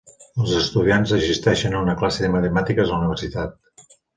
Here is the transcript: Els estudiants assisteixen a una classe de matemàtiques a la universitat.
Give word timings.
Els 0.43 0.53
estudiants 0.59 1.13
assisteixen 1.17 1.77
a 1.77 1.83
una 1.87 1.97
classe 2.01 2.25
de 2.27 2.33
matemàtiques 2.39 2.87
a 2.89 2.93
la 2.95 3.01
universitat. 3.07 3.97